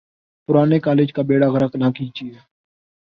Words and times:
پرانے 0.49 0.79
کالج 0.79 1.13
کا 1.13 1.21
بیڑہ 1.21 1.47
غرق 1.49 1.75
نہ 1.75 1.89
کیجئے۔ 1.95 2.31